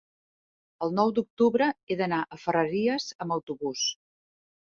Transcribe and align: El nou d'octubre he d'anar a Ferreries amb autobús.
El 0.85 0.95
nou 0.99 1.11
d'octubre 1.17 1.67
he 1.93 1.97
d'anar 2.01 2.21
a 2.25 2.39
Ferreries 2.45 3.07
amb 3.27 3.37
autobús. 3.39 3.87